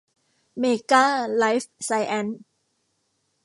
[0.59, 1.05] เมก้า
[1.37, 2.41] ไลฟ์ไซแอ็นซ์